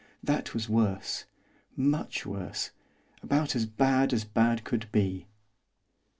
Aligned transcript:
that 0.23 0.51
was 0.55 0.67
worse. 0.67 1.25
Much 1.75 2.25
worse. 2.25 2.71
About 3.21 3.55
as 3.55 3.67
bad 3.67 4.13
as 4.13 4.23
bad 4.23 4.63
could 4.63 4.91
be. 4.91 5.27